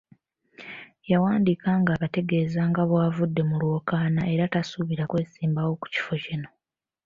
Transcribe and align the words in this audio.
Yawandiika 1.11 1.69
ng'abategeeza 1.81 2.61
nga 2.69 2.83
bw'avudde 2.89 3.41
mu 3.49 3.55
lwokaano 3.61 4.21
era 4.33 4.45
tasuubira 4.53 5.03
kwesimbawo 5.11 5.71
ku 5.81 5.85
kifo 5.93 6.13
kyonna. 6.23 6.49